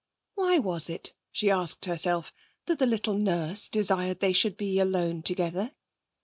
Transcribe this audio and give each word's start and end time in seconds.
Why 0.33 0.57
was 0.57 0.89
it, 0.89 1.13
she 1.31 1.51
asked 1.51 1.85
herself, 1.85 2.33
that 2.65 2.79
the 2.79 2.87
little 2.87 3.13
nurse 3.13 3.67
desired 3.67 4.19
they 4.19 4.33
should 4.33 4.57
be 4.57 4.79
alone 4.79 5.21
together? 5.21 5.73